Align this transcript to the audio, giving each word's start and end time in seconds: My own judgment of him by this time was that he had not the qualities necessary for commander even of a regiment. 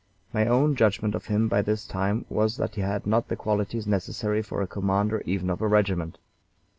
My 0.33 0.47
own 0.47 0.75
judgment 0.75 1.13
of 1.13 1.27
him 1.27 1.47
by 1.47 1.61
this 1.61 1.85
time 1.85 2.25
was 2.27 2.57
that 2.57 2.73
he 2.73 2.81
had 2.81 3.05
not 3.05 3.27
the 3.27 3.35
qualities 3.35 3.85
necessary 3.85 4.41
for 4.41 4.65
commander 4.65 5.21
even 5.27 5.51
of 5.51 5.61
a 5.61 5.67
regiment. 5.67 6.17